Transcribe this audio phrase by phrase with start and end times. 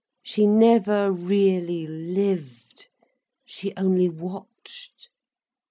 [0.23, 2.87] She never really lived,
[3.45, 5.09] she only watched.